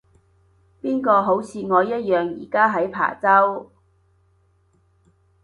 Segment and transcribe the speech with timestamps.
[0.81, 3.71] 邊個好似我一樣而家喺琶洲